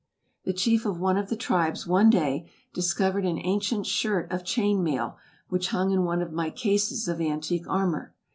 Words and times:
The 0.45 0.53
chief 0.53 0.87
of 0.87 0.99
one 0.99 1.15
of 1.15 1.29
the 1.29 1.35
tribes 1.35 1.85
one 1.85 2.09
day 2.09 2.49
discovered 2.73 3.23
an 3.23 3.37
ancient 3.37 3.85
shirt 3.85 4.31
of 4.31 4.43
chain 4.43 4.83
mail 4.83 5.19
which 5.49 5.67
hung 5.67 5.91
in 5.91 6.05
one 6.05 6.23
of 6.23 6.31
my 6.33 6.49
cases 6.49 7.07
of 7.07 7.21
antique 7.21 7.69
armor. 7.69 8.15